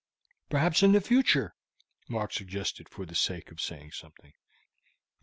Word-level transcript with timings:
"Perhaps 0.49 0.81
in 0.81 0.93
the 0.93 0.99
future" 0.99 1.53
Mark 2.09 2.33
suggested 2.33 2.89
for 2.89 3.05
the 3.05 3.13
sake 3.13 3.51
of 3.51 3.61
saying 3.61 3.91
something. 3.91 4.33